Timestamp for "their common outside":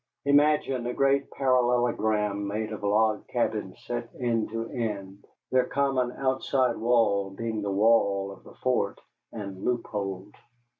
5.51-6.77